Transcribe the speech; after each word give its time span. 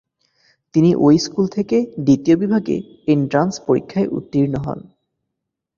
তিনি 0.75 0.89
ঐ 0.97 1.07
স্কুল 1.17 1.45
থেকে 1.47 1.77
দ্বিতীয় 2.05 2.35
বিভাগে 2.37 2.75
এন্ট্রান্স 3.07 3.53
পরীক্ষায় 3.67 4.11
উত্তীর্ণ 4.17 4.53
হন। 4.65 4.79